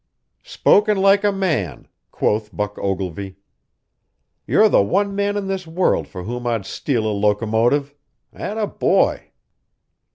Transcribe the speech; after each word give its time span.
"Spoken 0.41 0.97
like 0.97 1.23
a 1.23 1.31
man!" 1.31 1.87
quoth 2.09 2.55
Buck 2.57 2.75
Ogilvy. 2.79 3.35
"You're 4.47 4.67
the 4.67 4.81
one 4.81 5.13
man 5.15 5.37
in 5.37 5.45
this 5.45 5.67
world 5.67 6.07
for 6.07 6.23
whom 6.23 6.47
I'd 6.47 6.65
steal 6.65 7.05
a 7.05 7.13
locomotive. 7.13 7.93
'At 8.33 8.57
a 8.57 8.65
boy!" 8.65 9.29